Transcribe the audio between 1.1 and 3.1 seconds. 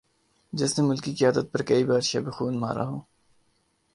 قیادت پر کئی بار شب خون مارا ہو